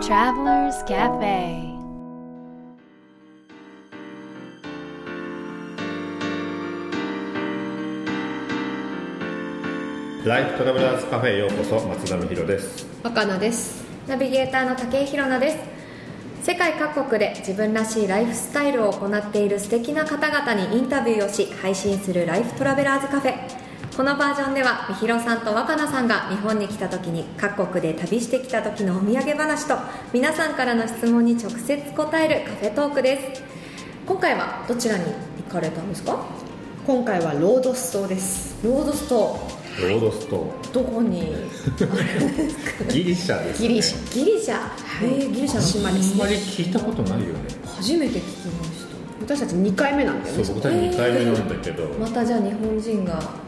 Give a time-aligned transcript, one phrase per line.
[0.00, 1.76] Travelers Cafe.
[10.24, 12.86] ライフトラベラーズカフェへようこそ松田美弘です。
[13.02, 13.84] 若菜です。
[14.06, 16.46] ナビゲーターの竹井宏奈です。
[16.46, 23.57] 世界各国で自分らしいライフスタイルを行っている素敵な方々にインタビューをし配信するライフトラベラーズカフェ
[23.98, 29.76] このバージョンではみひろさんと若菜さんが日本に来た時に各国で旅してきた時のお土産話と
[30.12, 33.42] 皆さんからの質問に直接答えるカフェトークです。
[34.06, 35.04] 今回はどちらに
[35.44, 36.16] 行かれたんですか？
[36.86, 38.64] 今回はロードス島です。
[38.64, 39.36] ロードスト
[39.82, 40.00] ロー。
[40.00, 41.34] ドストどこに？
[42.88, 44.14] ギリシャです、ね、ギリシャ。
[44.14, 44.60] ギリシャ、
[45.02, 47.40] えーギリシャの島ですあんまりね聞いたことないよね。
[47.76, 49.34] 初めて聞きました。
[49.34, 50.44] 私たち2回目なんだよね。
[50.44, 53.47] そう僕たち2回目なんだけど、またじゃあ日本人が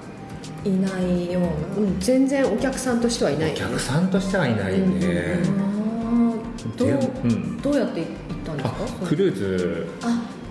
[0.64, 3.53] いないような、うん、全然お客さんとしてはいない。
[3.53, 6.77] お客さんとしてはいないね、あー。
[6.77, 6.94] どう,、で
[7.25, 7.62] うん。
[7.62, 8.08] どうやって行っ
[8.44, 9.86] たんですあかクルーズ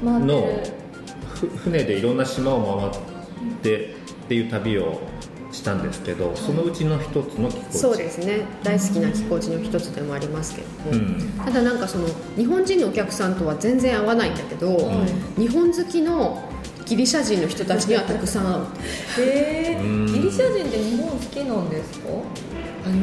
[0.04, 0.64] の
[1.64, 5.02] 船でいろんな島を回ってっていう旅を
[5.52, 7.78] したんですけどそのうちの一つの寄港地。
[7.78, 8.42] そうですね。
[8.64, 11.32] 大好きな寄港地の一つでもありますけども、うん。
[11.46, 14.92] ただなんかその日本人のお客さんとは全然合わないんだけど、
[15.38, 16.49] 日本好きの
[16.90, 18.64] ギリシャ人の人たちにはたくさん会う
[19.22, 20.06] へえうん。
[20.08, 22.08] ギリシャ人って日本好きなんですか？
[22.86, 22.96] あの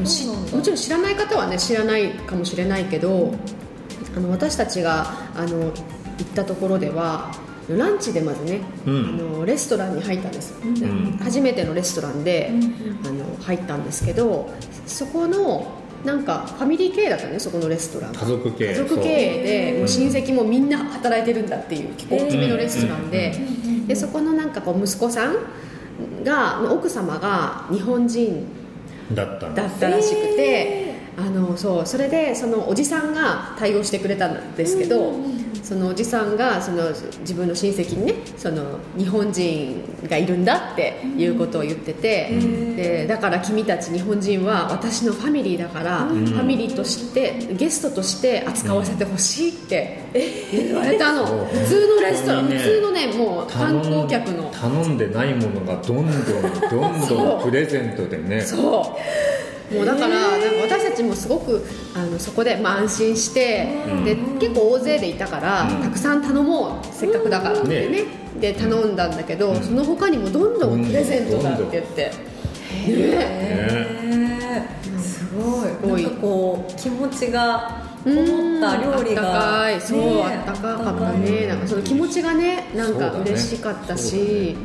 [0.57, 3.33] もちろん知らない方はね知らないかもしれないけど
[4.17, 5.73] あの私たちがあの行っ
[6.35, 7.31] たところでは
[7.69, 9.05] ランチでまずね、うん。
[9.05, 11.19] あのレストランに入ったんです、ん。
[11.23, 12.51] 初めてのレストランで、
[13.05, 14.49] あの入ったんですけど
[14.87, 15.67] そこの
[16.05, 18.15] なんかファミリー経営だったねそこのレストラン。
[18.15, 23.35] 家族系家族経営でもう親戚もみんな働いてるんだっていう結構大きめのレストランで,、
[23.87, 25.35] でそこのなんかこう息子さん
[26.25, 28.47] がの奥様が日本人
[29.13, 35.13] だっただったらしくて、あのそうそれでそのおじさんが対応してくれたんですけど、
[35.63, 36.89] そのおじさんがその
[37.21, 42.31] 自分の親戚にねその日本人がいるんだっていうことを言ってて、
[42.77, 50.05] でだから君たち日本人は私のファミリーだから、ファミリーとしてゲストとして扱わせてほしいって
[50.53, 51.45] 言われたの、う。
[51.45, 52.59] ん普通のレストラン、ね。
[52.59, 54.51] 普通のねもう観光客の。
[54.51, 56.07] 頼んでないものがどんどん
[56.71, 58.41] どんどんプレゼントでね。
[58.41, 59.36] そう
[59.73, 63.67] もうだからなんか私たちもすごくあのそこでまあ安心して、
[64.05, 65.83] で結構大勢でいたから、うん。
[65.83, 67.89] たくさん頼もうせっかくだからってね。
[67.89, 68.05] ね
[68.41, 71.67] で頼んだんだけど、その他にもどんどんプレゼントだって。
[71.71, 72.13] 言って、ね
[72.87, 75.67] へえすご
[75.97, 76.03] い。
[76.03, 78.23] なんかこう気持ちがこも
[78.59, 79.81] った料理あったがかい。
[79.81, 81.47] そう、ねあったかかったね。
[81.47, 84.57] なんかその気持ちがねなんか嬉しかったし。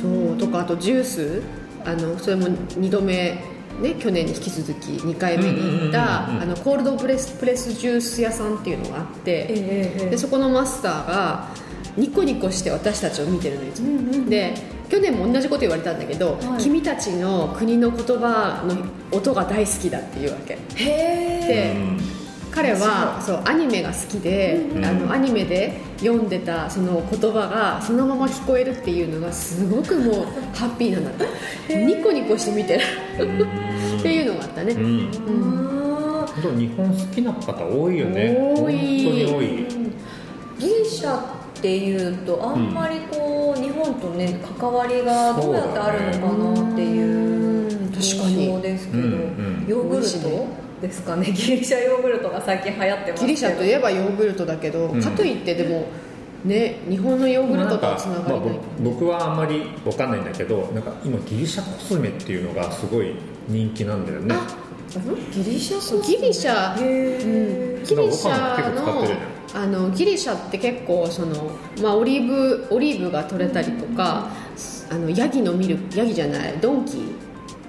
[0.00, 1.42] そう,、とかあとジュース。
[1.86, 3.38] あのそれも2度目
[3.80, 6.28] ね、去年に引き続き2回目に行った
[6.62, 11.48] コールドプレスプレスジュース屋さんっていうのがあって、ええええでそこのマスターが
[11.96, 14.54] ニコニコして私たちを見てるのいつも、で
[14.88, 16.62] 去年も同じこと言われたんだけど、はい。
[16.62, 20.54] 君たちの国の言葉の音が大好きだっていうわけ。
[20.54, 21.46] へえ。
[21.46, 22.14] で、
[22.54, 30.24] 彼はそうアニメが好きで、あのアニメで読んでたその言葉がそのまま聞こえるっていうのがすごくもう
[30.56, 31.28] ハッピーなんだっ
[31.66, 33.46] てニコニコして見てる
[34.04, 35.10] っていうのがあったね、うん。
[36.58, 38.36] 日本好きな方多いよね。
[38.38, 39.04] 多い。
[39.04, 39.46] 本当に多い。
[40.58, 41.22] ギリシャっ
[41.62, 47.04] ていうとあんまりこう、日本とね関わりがどうやってあるのかなっていう
[47.70, 47.90] うん。
[47.90, 48.44] 確かに。
[48.44, 49.66] 印象ですけど、うんうん。
[49.66, 50.46] ヨーグルト
[50.82, 51.32] ですかね？
[51.32, 55.02] ギリシャヨーグルトが最近流行ってますギリシャといえばヨーグルトだけど、うん。
[55.02, 55.86] かといってでも
[56.44, 63.14] ね日本のヨーグルトとはつながまあ、りない、ぼ僕はあんまりわかんないんだけどなんか今ギリシャコスメっていうのがすごい
[63.48, 64.34] 人気なんだよね。
[65.32, 69.04] ギリシャそうギリシャ、うん、ギリシャの
[69.54, 74.28] あのギリシャって結構その、まあ、オリーブオリーブが取れたりとか
[74.90, 77.00] あのヤギのミルクヤギじゃないドンキー、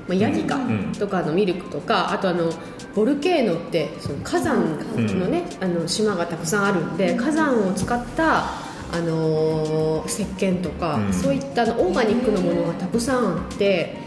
[0.08, 0.68] まあ、ヤギか、うん。
[0.68, 2.52] うんとかのミルクとかあとあの
[2.96, 11.14] ボルケーノってその火山のね、あの島がたくさんあるんで火山を使ったあのー石鹸とか、うん。
[11.14, 14.05] そういったオーガニックのものがたくさんあって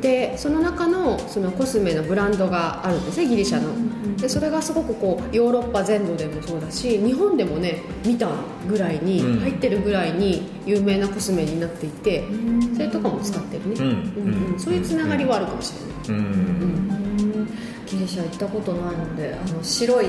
[0.00, 4.16] でその中のそのコスメのブランドがあるんですねギリシャの。
[4.16, 8.28] でそれがすごくこうヨーロッパ全土でもそうだし日本でもね見た
[8.68, 9.40] ぐらいに、うん。
[9.40, 12.24] 入ってるぐらいに有名なコスメになっていて
[12.74, 13.86] それとかも使ってるね、うん。
[13.86, 14.58] うんうん。
[14.58, 15.72] そういうつながりはあるかもし
[16.08, 16.26] れない、うん。
[16.26, 16.28] う
[17.42, 17.46] ん。
[17.86, 20.06] ギリシャ行ったことないのであの白い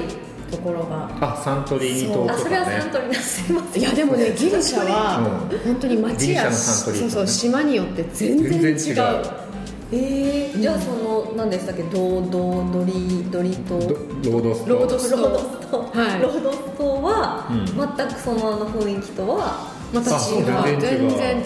[0.52, 1.10] ところが。
[1.22, 2.32] あサントリーニ島とかね。
[2.32, 5.60] あそれはサントリーなすいませんいやでもねギリシャはうん。
[5.60, 8.78] 本当にギリシャ街やそうそう島によって全然違う。
[8.78, 9.45] 全然違う
[9.92, 13.80] えー、じゃあその何でしたっけドドドリドリと？
[13.80, 16.22] どロードストロードストロードスト、はい。
[16.22, 17.66] ロードストは、うん。
[17.66, 21.10] 全くそのあの雰囲気とは、また違う全然違う。
[21.12, 21.44] 全然違う。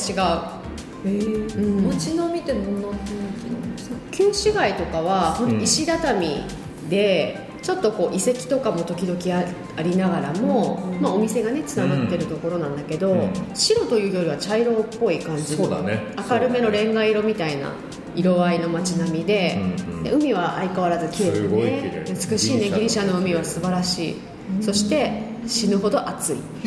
[1.06, 1.88] えーうん。
[1.90, 3.12] 街並みってどんな雰囲気
[3.52, 3.96] なんですか？
[4.12, 6.44] 旧市街とかは石畳
[6.90, 9.46] でちょっとこう遺跡とかも時々あ
[9.78, 11.02] ありながらも、うん。
[11.02, 13.34] まあ、お店がねつながってるところなんだけど、うん。
[13.54, 16.02] 白というよりは茶色っぽい感じのそうだね。
[16.30, 17.72] 明るめのレンガ色みたいな
[18.16, 19.58] 色合いの街並みで,、
[19.88, 20.04] うんうん。
[20.04, 22.30] で海は相変わらず綺麗ですごいね綺麗。
[22.32, 23.30] 美しいねギリシャの海。
[23.36, 24.16] は素晴らしい、
[24.62, 26.38] そして死ぬほど暑い。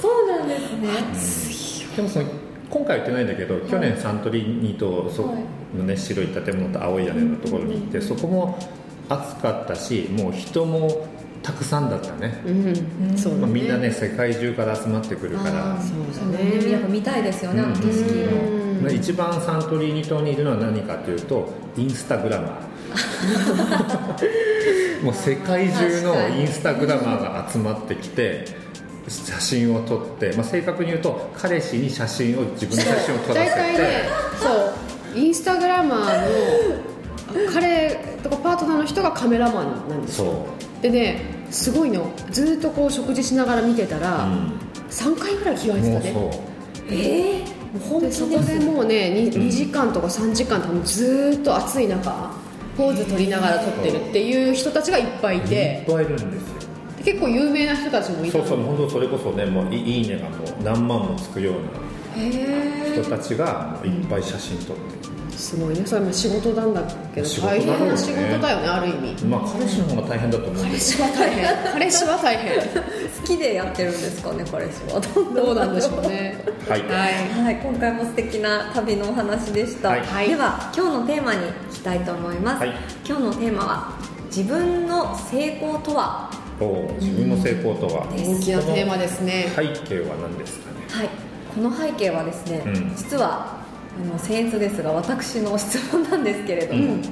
[0.00, 0.58] そうなんで
[1.14, 1.96] すね。
[1.96, 2.26] でもその
[2.70, 8.58] 今回は言ってないんだけど、去年サントリーニとそはいの、ね、白い建物と青い屋根のところに行って、そこも
[9.12, 11.06] 暑かったしもう人も
[11.42, 12.52] たくさんだったね、う
[13.14, 15.76] ん、そうだまあ、ねみんなね世界中から集まってくるから。
[15.80, 16.58] そうそうだね。
[16.58, 16.70] だね。
[16.70, 18.82] やっぱ見たいですよね、あの景色うん。
[18.82, 22.50] まあ一番サントリーニ島にいるのは何かというとインスタグラマー。
[25.02, 28.44] もう世界中のインスタグラマーが集まってきて
[29.08, 33.56] 写真を撮って、まあ、正確に言うと彼氏に写真を自分の写真を撮らせて。
[33.56, 34.08] 大体ね
[34.40, 34.48] そ
[35.16, 35.18] う。
[35.18, 36.04] インスタグラマーの
[37.52, 40.26] 彼とかパートナーの人がカメラマンなんですよ。
[40.26, 40.46] そ
[40.80, 40.82] う。
[40.82, 41.20] でね
[41.50, 42.10] すごいの。
[42.30, 44.52] ずっとこう食事しながら見てたら、うん。
[44.90, 46.94] 3回ぐらい着替えてもうたねそう。
[46.94, 47.46] ええも
[47.76, 48.12] う本気で。
[48.12, 49.48] そこでもうね 2, うん。
[49.48, 52.30] 2時間とか3時間多分ずっと暑い中
[52.76, 56.54] ポーズ取りながら撮ってるっていう人たちがいっぱいいいてっぱいいるんですよ。
[56.98, 62.30] で結構有名な人たちもいたそうそう本当それこそねもういいいねがもう何万もつくようへ
[62.94, 65.11] な人えたちがいっぱい写真撮って
[65.42, 65.82] すごいね。
[65.84, 69.24] それも仕事なんだけど大変な仕事だよねある意味。
[69.24, 71.72] まあ彼氏の方が大変だと思うけど彼氏は大変。
[71.72, 72.60] 彼氏は大変。
[72.60, 75.00] 好きでやってるんですかね彼氏は。
[75.34, 76.44] どうなんでしょうね。
[76.68, 76.82] はい。
[76.82, 77.44] はい。
[77.44, 80.00] はい、今回も素敵な旅のお話でした、はい。
[80.00, 80.28] はい。
[80.28, 82.74] では今日のテーマに行きたいと思います、はい。
[83.04, 86.30] 今日のテーマは自分の成功とは？
[86.60, 88.06] お自分の成功とは？
[88.12, 89.52] 大きなテーマですね。
[89.56, 90.86] 背景は何ですかね？
[90.88, 91.08] はい。
[91.54, 92.94] この背景はですね、うん。
[92.96, 93.60] 実は
[94.00, 97.02] あの僭越ですが私の質問なんですけれども、うん。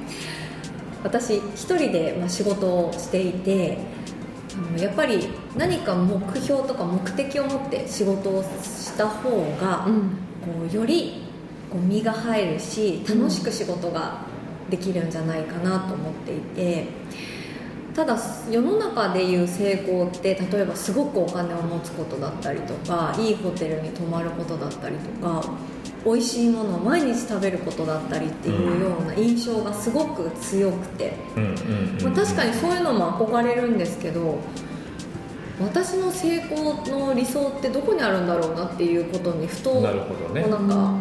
[1.03, 3.77] 私一人でまあ仕事をしていて
[4.55, 9.29] あのやっぱり何か目標とか目的を持って仕事をした方
[9.59, 10.09] が、うん。
[10.41, 11.23] こうより
[11.69, 14.25] こう身が入るし楽しく仕事が
[14.69, 16.87] できるんじゃないかなと思っていて
[17.93, 18.17] ただ
[18.49, 25.43] 世の中でいう成功って例えばすごくお金を持つことだったりとかいいホテルに泊まることだったりとか
[26.05, 34.39] 美味しいものを毎日食べることだったりっていうような印象がすごく強くて、うんうんうんまあ、確かにそういうのも憧れるんですけど
[35.59, 40.41] 私の成功の理想ってどこにあるんだろうなっていうことにふとなるほどね。
[40.41, 40.93] こうなんか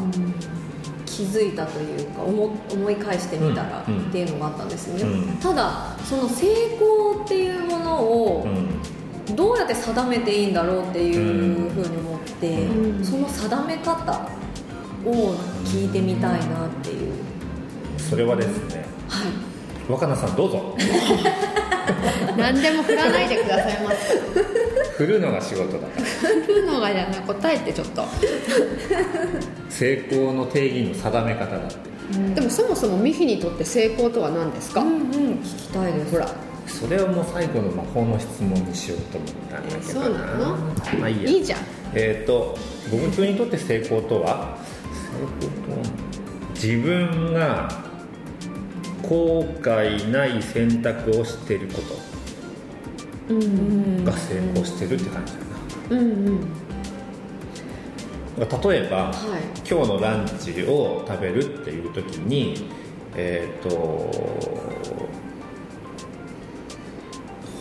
[1.07, 4.09] 気づいたというか思思い返してみたらうんうん。
[4.09, 5.37] っていうのがあったんですね、うん。
[5.39, 9.37] ただその成功っていうものをうん。
[9.37, 13.05] どうやって定めていいんだろうっていうふうに思って、うん。
[13.05, 14.29] その定め方
[15.05, 17.13] を聞いてみたいなっていう、
[17.99, 19.33] それはですねはい。
[19.91, 20.77] 若菜さんどうぞ。
[22.37, 24.21] 何でも振らないでくださいませ
[24.97, 26.03] 振るのが仕事だから。
[26.47, 28.05] 振るのがじゃない答えてちょっと。
[29.69, 32.35] 成功の定義の定め方だって。
[32.35, 35.01] でもそもそもミヒにとって成功とは何ですか、うんうん。
[35.03, 36.13] 聞きたいです。
[36.13, 36.29] ほら。
[36.67, 40.57] それをもう最後の魔法の質問にしようと思ったんだけどそうなの？
[41.01, 41.31] まあいいや。
[41.31, 41.61] いいじゃん。
[41.95, 42.57] えっ、と
[42.91, 44.59] 僕にとって成功とは成功とは？
[46.55, 47.69] 自分が
[49.03, 51.81] 後悔ない選択をしているこ
[53.29, 55.39] うんとが成功してるって感じだ
[55.91, 56.41] うんうん。
[58.39, 59.15] な例えば、はい。
[59.69, 62.69] 今日のランチを食べるっていう時に
[63.17, 63.69] えっ、と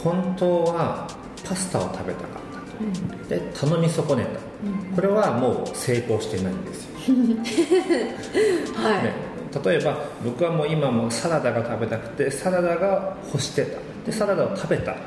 [0.03, 1.07] 本当は
[1.43, 4.39] パスタを食べたかったと、で頼み損ねた、
[4.95, 7.15] これはもう成功してないんですよ、
[8.75, 9.13] はい、ね、
[9.63, 13.77] 例えば僕はもう今もうサラダが食べたくてサラダが欲してた。
[14.05, 14.93] でサラダを食べた。
[14.93, 14.99] こ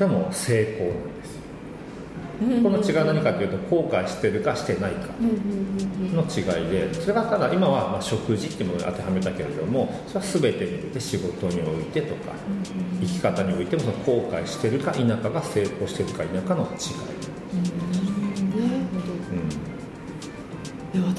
[0.00, 1.36] れはもう成功なんです。
[1.36, 12.32] よ、この違いは何かというと後悔してるかしてないかの違いでそれがただ今はまあ食事っていうものに当てはめたけれどもそれは全てにおいて仕事においてとか
[13.00, 16.68] 生き方においてもその後悔してるか否かが成功してるか否かの違い、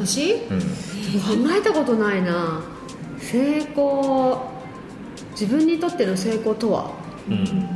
[0.06, 0.34] 私？
[0.34, 0.58] うん。
[0.58, 2.62] うん考えたことないな。
[3.20, 4.44] 成功
[5.32, 6.91] 自分にとっての成功とは？
[7.27, 7.68] うん。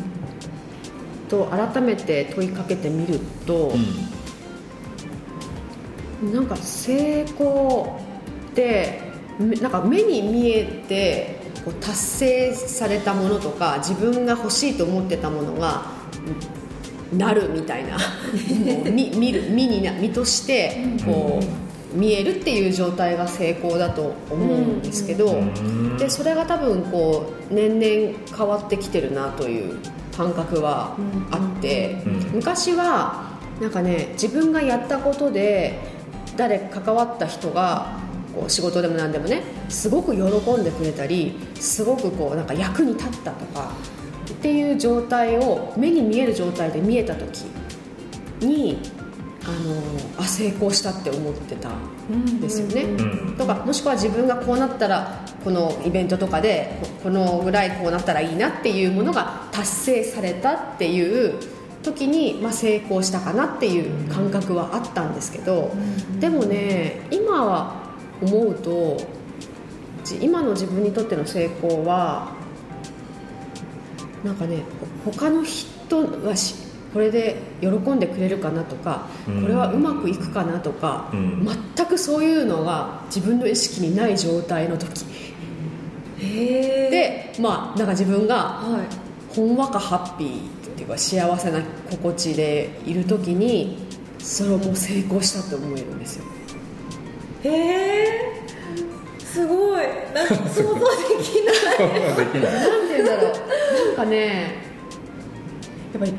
[1.27, 3.73] と改めて問いかけてみると、
[6.31, 7.99] なんか成功
[8.51, 9.01] って
[9.39, 15.85] めなんか目に見えてこう達成されたものとか自分が欲しいと思ってたものが
[17.11, 17.97] うんなるみたいな。
[18.91, 21.62] 見見る見にな身としてこう
[21.93, 25.97] 見えるっていう状態が成功だと思うんですけど、ん。
[25.97, 29.79] でそれが多分こう年々変わってきてるなという
[30.15, 30.95] 感覚は
[31.31, 32.13] あって、うん。
[32.35, 35.79] 昔はなんかね自分がやったことで
[36.35, 37.97] 誰か関わった人が
[38.33, 43.71] こう仕事でも何でもねすごく喜んでくれたりすごくこうなんか役に立ったとか
[44.31, 47.45] っていう状態を目に見える状態で見えた時
[48.41, 48.79] に
[49.45, 49.81] あの
[50.17, 52.83] あ成功したって思ってたんですよね。
[52.83, 61.35] うんとかもしくは自分がこうなったらこのイベントとかでここのぐらいこうなったらいいなっていうものが達成されたっていう
[61.83, 65.71] 時に、まあ、成功したかなっていう感覚はあったんですけど
[66.19, 67.83] でもね今は
[68.21, 68.97] 思うと
[70.05, 72.31] じ今の自分にとっての成功は
[74.23, 74.63] なんかね
[75.03, 76.55] ほ他の人はし
[76.93, 79.41] これで喜んでくれるかなとかうん。
[79.41, 81.47] これはうまくいくかなとか、うん。
[81.75, 85.05] 全くそういうのが自分の意識にない状態の時。
[86.19, 89.35] へえでまあなんか自分がはい。
[89.35, 91.59] ほんわかハッピーっていうか幸せな
[91.89, 93.79] 心地でいる時に
[94.19, 96.25] それをもう成功したって思えるんですよ。
[97.43, 98.43] へえ
[99.19, 99.85] すごい。
[100.13, 100.79] なんか想像で
[101.23, 101.55] きない。
[101.77, 102.53] そんなできない。
[102.53, 103.31] なんて言うんだろう。
[103.87, 104.55] なんかね
[105.93, 106.13] やっぱり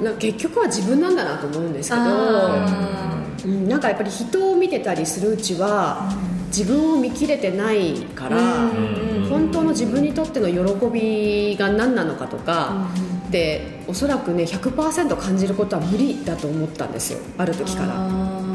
[0.00, 6.10] な結局は自分なんだなと思うんですけどあうんなんかやっぱり人を見てたりするうちは
[6.46, 9.26] 自分を見切れてないから、うん。
[9.30, 12.88] 本当の自分にとっての喜びが何なのかとか、
[13.30, 17.88] でおそらくね100%感じることは無理だと思ったんですよある時から。
[17.96, 18.52] あ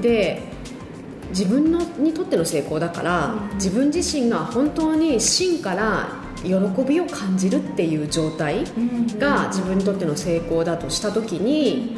[0.00, 0.42] で
[1.30, 6.52] 自分のにとっての成功だから、自分自身が本当に真から喜
[6.86, 11.96] びを感じるっていう状態ーが自分にとっての成功だとした時に、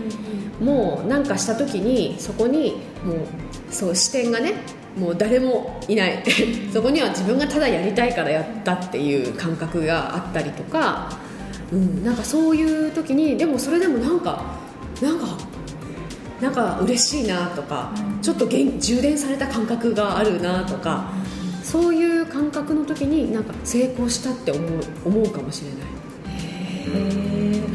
[0.60, 3.16] もう何かした時にそこにもう
[3.70, 4.54] そう視点がね
[4.96, 6.24] もう誰もいない。
[6.72, 11.18] そこには自分がただやりたいからやったっていう感覚があったりとか、
[11.72, 14.58] うん、なんかそういう時にでもそれでもなんか
[15.00, 15.26] なんか
[16.40, 17.92] なんか嬉しいなとか
[18.22, 21.12] ちょっと元充電された感覚があるなとか
[21.68, 25.98] そういう感覚の時になんか成功したって思う思うかもしれない。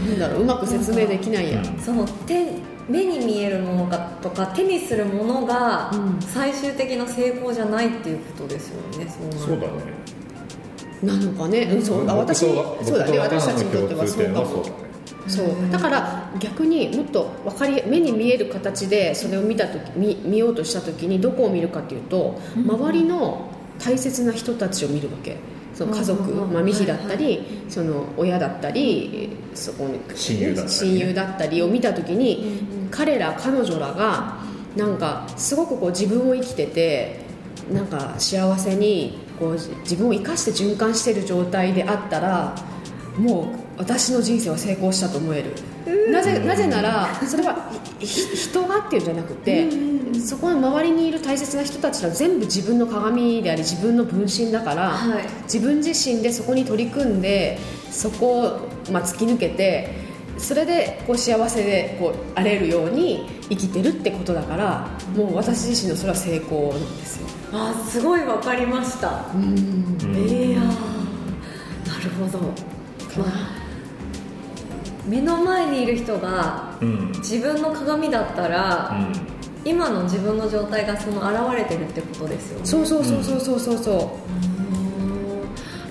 [0.10, 2.48] なんだろううまく説明できないや、うんその手
[2.90, 6.20] 目に見えるものかとか手にするものがうん。
[6.22, 9.94] 最終的な成功じゃないっていうことですよねそうなるそうだね。
[11.04, 12.10] なのかね、うん、そう。
[12.10, 13.20] あ私そうだね。
[13.20, 14.66] 私たちにとってはそうかも。
[15.28, 23.50] そうだから逆にもっと分かり目に見える形でそれを見た時見見ようとした時にどこを見るかっていうと周りの
[23.80, 25.38] 大切な人たちを見るわけ。
[25.74, 30.98] その家族、まあ、ミヒだったり、その親だったりそこに親友だったりね。
[30.98, 34.38] 親友だったりを見た時に、彼ら彼女らが
[34.76, 37.22] なんかすごくこう自分を生きてて
[37.72, 42.56] なんか幸せにこう自分を生かして循環してる状態であったら
[43.18, 45.52] もう私の人生は成功したと思える。
[46.12, 49.68] なぜなぜならそれは人がっていうんじゃなくて
[50.20, 55.24] そこの周りにいる大切な人たちは全部自分の鏡であり自分の分身だから、はい。
[55.44, 57.58] 自分自身でそこに取り組んで
[57.92, 60.04] そこを、まあ、突き抜けて
[60.38, 67.28] それでこう幸せでこうあれるように生きてるってことだからもう私自身のそれは成功なんですよ。
[67.54, 69.26] あすごいわかりました。
[69.34, 69.98] うん。
[70.16, 72.40] ええやなるほど、
[73.20, 73.52] まあ、
[75.08, 77.12] 目の前にいる人がうん。
[77.18, 78.98] 自分の鏡だったら、
[79.66, 82.66] 今の自分の状態がその現れてるってことですよね。
[82.66, 83.96] そうそうそうそうそうそうそう。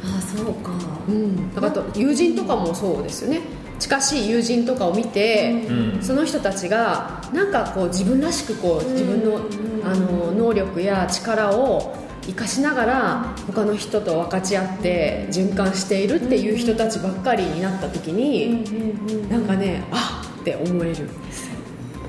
[0.05, 0.73] あそうか。
[1.09, 3.41] うん、だからあと友人とかもそうですよね。
[3.79, 6.03] 近しい友人とかを見て、うん。
[6.03, 9.41] その人たちがなんかこう自分らしくこう自分の,、
[9.85, 21.09] あの能力や力を生かしながら他の人と分かち合って循環しているっていう人たちばっかりになった時に、なんかねあっって思える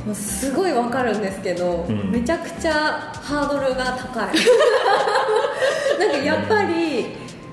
[0.06, 2.12] もうすごいわかるんですけど、うん。
[2.12, 2.74] めちゃくちゃ
[3.14, 4.36] ハードルが高い。
[6.00, 7.06] なんかやっぱり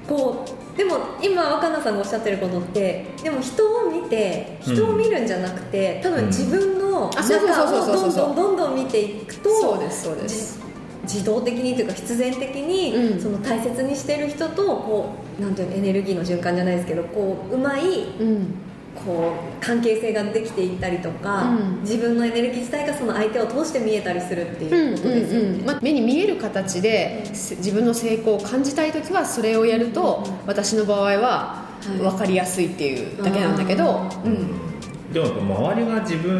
[0.09, 10.61] こうでも今若菜さんがおっしゃってることってでも人を見て人を見るんじゃなくて、多分自分のあそうそう中をどんどんどんどん見ていくとそうですそうです。
[11.04, 13.21] じ自動的にというか必然的に、うん。
[13.21, 17.83] その大切にしてる人とこうなんていうのエネルギーの循環じゃないですけどこううまい
[18.21, 18.54] うん
[18.94, 21.80] こう関係性ができていったりとか、うん。
[21.80, 31.99] 自分のエネルギー自体がその相手を通して見えたりするってうんいうことですよね、うんうんまあ、目に見える形でせ自分の成功を感じたい時はそれをやると私の場合ははい。
[31.99, 35.12] 分かりやすいっていうだけなんだけど、うん。
[35.12, 36.38] でも周りが自分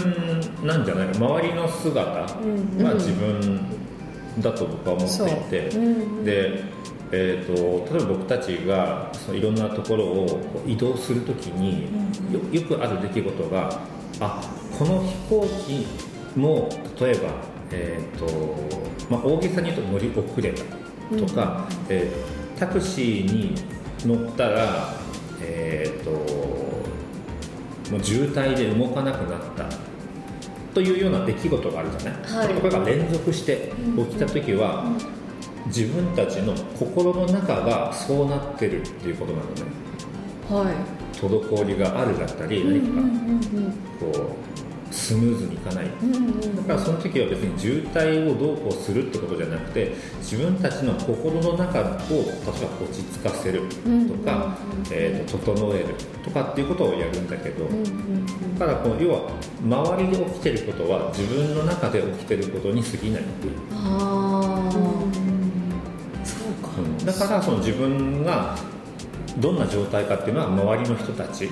[0.63, 3.61] なんじゃないか周りの姿が自分
[4.39, 6.25] だと僕は思っていて、うん。
[6.25, 6.63] で、
[7.13, 11.89] えー、と例えば僕たちがそのいろんなところを移動するときに
[12.33, 13.81] よよくある出来事が
[14.21, 14.41] あ
[14.79, 15.87] この飛行機
[16.39, 16.69] も
[17.01, 17.29] 例えば、
[17.73, 18.27] えーと
[19.11, 20.63] まあ、大げさに言うと乗り遅れた
[21.17, 23.55] とか、えータクシーに
[24.05, 24.95] 乗ったら、
[25.41, 26.11] えー、と
[27.91, 29.65] もう渋滞で動かなくなった
[30.75, 32.55] というような出来事があるじゃない、はい。
[32.55, 34.85] これが連続して起きた時は、
[35.67, 39.63] 自分たちの心の中がそうなってるっていうことなのね。
[40.49, 40.75] はい。
[41.17, 43.03] 滞りがあるだったり何か
[44.01, 45.85] こうスムーズにいかない。
[46.57, 51.95] だからその時は別に渋滞をどうこうするってことじゃなくて自分たちの心の中を例え
[52.45, 52.53] ば
[52.83, 53.61] 落ち着かせる
[54.09, 54.57] とか、
[54.91, 57.69] えー、と整えるとかっていうことをやるんだけど、
[58.59, 59.31] だからこう要は
[59.63, 63.23] 周りで起きてることは自分の中で起きてることに過ぎない。
[63.23, 63.55] っていう
[67.19, 68.57] だからその自分が
[69.39, 71.49] どんな状態かっていうのは周りの人たち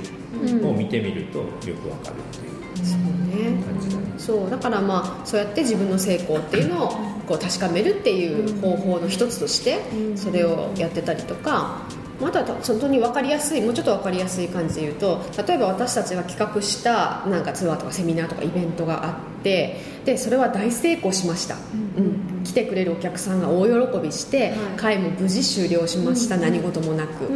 [0.62, 4.08] を見てみるとよくわかるっていう感じだね。
[4.18, 6.88] そうだからまあそうやって自分の成功っていうのを
[7.26, 9.78] こう確かめるっていう方法の一つとして
[10.16, 11.82] それをやってたりとか
[12.20, 21.54] また本当に分かりやすいもうちょっと分かりやすい感じで言うと例えば私たちが企画したなんかツアーとかセミナーとかイベントがあってでそれは大成功しました、
[21.96, 24.56] うん来てくれるお客さんが大喜びして、はい。
[24.76, 27.28] 会も無事終了しました、何事もなく、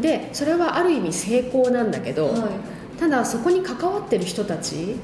[0.00, 2.40] でそれはある意味成功なんだけど、はい。
[2.98, 4.96] ただそこに関わってる人たち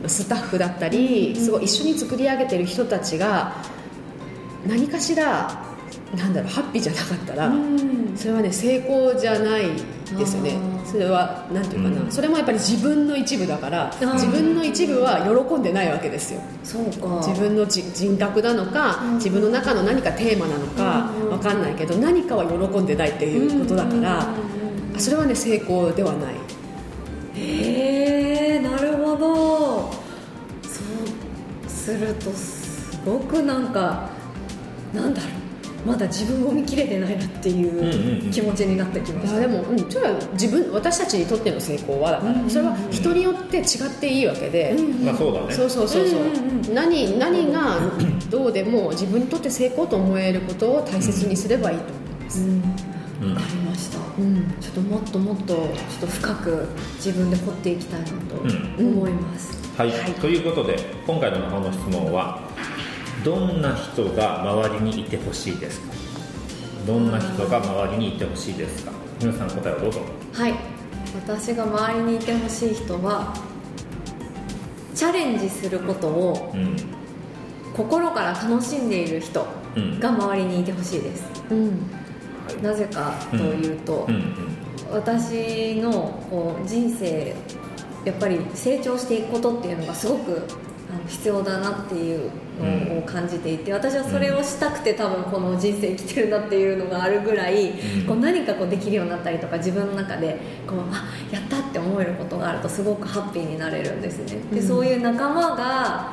[0.00, 3.54] まあスタッフだったりすごい一緒に作り上げてる人たちが
[4.66, 5.64] 何かしら
[6.14, 7.52] なんだろうハッピーじゃなかったら、
[8.16, 9.62] それはね成功じゃない
[10.16, 10.58] ですよね。
[10.84, 12.10] それはなんていうかな、うん。
[12.10, 16.40] それもやっぱり自分の一部だからー自分の一部は喜んでないわけですよ。
[16.64, 17.26] そうか。
[17.26, 21.30] 自分のじ人格なのか自分の中の何かテーマなのかうん。
[21.30, 24.26] わかんないけど何かは喜んでないっていうことだから
[24.98, 26.34] それはね成功ではない。
[27.36, 29.90] へえなるほど。
[30.62, 30.80] そ
[31.66, 34.08] うするとすごくなんか
[34.92, 35.30] なんだろう
[35.86, 38.30] まだ自分を見切れてないなっていんうんううん。
[38.30, 42.50] 気持ちになってきました、いやでも、うん、それは自分私たちにとっての成功はだから、うん。
[42.50, 43.64] それは人によって違っ
[44.00, 45.52] ていいわけで、まあそうだね。
[45.52, 47.78] そうそうそうそう,、うんうんう何何が
[48.30, 52.62] どうでも自分にとって成功と思えることを大切にすればいいと思います、うん。
[53.22, 53.34] うん。
[53.34, 54.54] わかりました、うん。
[54.60, 55.66] ちょっともっともっとちょっ
[56.00, 58.14] と深く自分で掘っていきたいなと
[58.78, 59.90] 思います、はい、
[60.20, 62.49] ということで今回の魔法の質問は
[63.24, 65.92] どんな人が周りにいてほしいですか？
[66.86, 68.92] どんな人が周りにいてほしいですか？
[69.20, 70.00] 皆さん答えをどうぞ。
[70.32, 70.54] はい。
[71.26, 73.34] 私が周りにいてほしい人は
[74.94, 76.76] チャレンジすることをうん。
[77.74, 80.00] 心から楽しんでいる人うん。
[80.00, 81.24] が周りにいてほしいです。
[81.50, 81.68] うん。
[81.68, 81.74] は
[82.58, 82.62] い。
[82.62, 84.14] なぜかというと、うん。
[84.14, 84.22] うん。
[84.92, 85.92] 私の
[86.30, 87.34] こう人生
[88.04, 90.42] やっぱり成長していくことっていうのがすごく
[91.06, 98.06] 必要だなっていうのを感じていて私はそれをしたくて多分この人生生きてるなっていうのがあるぐらい、うん。
[98.06, 104.40] こう何かこうできるようになったりとか自分の中でこうあやったって思えることがあるとすごくハッピーになれるんですね。
[104.52, 104.66] で、うん。
[104.66, 106.12] そういう仲間が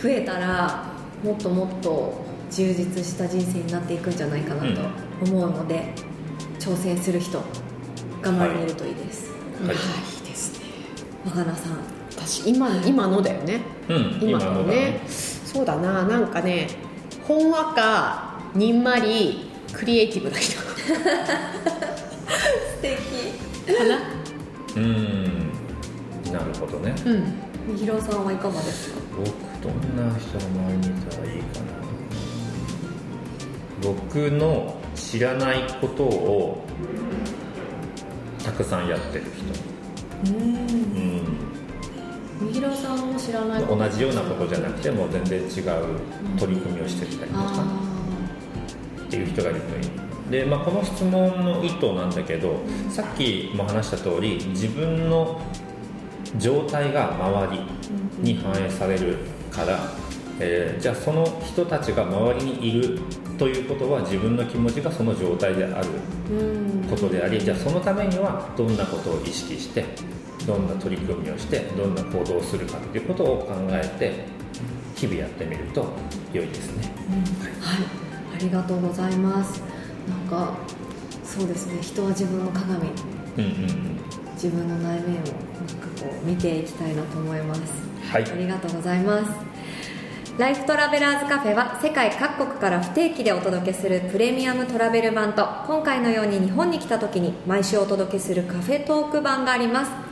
[0.00, 0.84] 増えたら
[1.22, 4.80] もっともっと充実した人生になっていくんじゃないかなと
[5.22, 5.92] 思うので、
[6.58, 7.38] 挑戦する人
[8.22, 9.76] が周りにいるといいです、はい。
[9.76, 9.78] い
[10.24, 10.66] いですね。
[11.26, 13.60] 若菜さん私今今のだよね。
[13.88, 14.74] うん今のね。
[14.74, 15.00] ね。
[15.08, 16.04] そうだな。
[16.04, 16.68] なんかね
[17.26, 20.58] ほんわかにんまりクリエイティブな人。
[20.60, 20.66] 素
[22.82, 23.76] 敵。
[23.76, 23.98] かな？
[24.76, 25.52] うん。
[26.32, 26.94] なるほどね。
[27.06, 27.34] うん。
[27.72, 29.00] みひろさんはいかがですか？
[29.18, 29.28] 僕
[29.62, 31.66] どんな人が周りにいたらいいかな。
[33.82, 36.64] 僕の知らないことを
[38.44, 39.24] たくさんやってる
[40.24, 40.32] 人。
[40.34, 40.42] うん。
[40.94, 41.57] み
[42.52, 45.48] ひろさんも知らない同じようなことじゃなくても全然違う
[46.38, 47.64] 取り組みをしてたりとかあ
[49.02, 50.08] っていう人がいるといい。
[50.30, 55.40] で、まあ、この質問の意図なんだけどさっきも話した通り自分の
[56.38, 57.62] 状態が周り
[58.34, 59.16] に反映される
[59.50, 59.78] から、
[60.38, 63.00] えーじゃあその人たちが周りにいる
[63.38, 65.88] ということは自分の気持ちがその状態である
[66.90, 69.84] ことでありじゃあそのためにはどんなことを意識して
[70.48, 74.24] どんな取り組みをしてどんな行動をするかっていうことを考えて
[74.96, 75.86] 日々やってみると
[76.32, 76.90] 良いですね、
[77.60, 78.34] はい。
[78.34, 79.62] ありがとうございます。
[80.08, 80.56] なんか
[81.22, 81.82] そうですね。
[81.82, 82.88] 人は自分の鏡。
[83.36, 83.98] うんうんうん。
[84.32, 87.60] 自分の内面をなんかこう見ていきたいなと思います。
[88.10, 88.22] はい。
[88.22, 89.30] ありがとうございます。
[90.38, 100.07] ライフトラベラーズカフェは世界各国から不定期でお届けするプレミアムトラベル版と今回のように日本に来た時に毎週お届けするカフェトーク版があります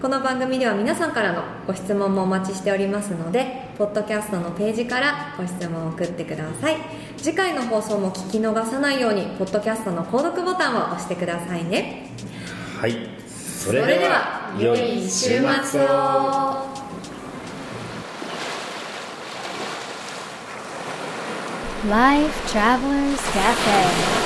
[0.00, 6.76] この番組では皆さんからのご質問もお待ちしておりますのでポッドキャストのページからご質問を送ってください。
[7.16, 12.10] 次回の放送も聞き逃さないようにポッドキャストの購読ボタンを押してくださいね。
[12.80, 13.08] はい。
[13.28, 16.68] それでは良い週末を。
[21.88, 24.17] Life Travelers Cafe